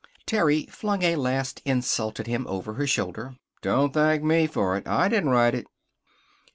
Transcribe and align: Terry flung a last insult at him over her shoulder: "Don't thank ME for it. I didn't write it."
Terry 0.25 0.65
flung 0.65 1.03
a 1.03 1.15
last 1.15 1.61
insult 1.63 2.19
at 2.19 2.25
him 2.25 2.47
over 2.47 2.73
her 2.73 2.87
shoulder: 2.87 3.35
"Don't 3.61 3.93
thank 3.93 4.23
ME 4.23 4.47
for 4.47 4.75
it. 4.75 4.87
I 4.87 5.07
didn't 5.07 5.29
write 5.29 5.53
it." 5.53 5.67